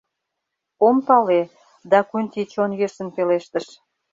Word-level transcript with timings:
—Ом 0.87 0.95
пале,— 1.07 1.41
Дакунти 1.89 2.41
чон 2.51 2.71
йӧсын 2.79 3.07
пелештыш. 3.15 3.67